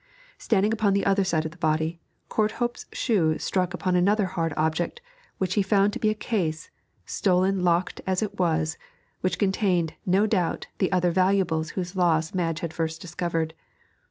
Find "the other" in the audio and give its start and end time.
0.95-1.23, 10.79-11.11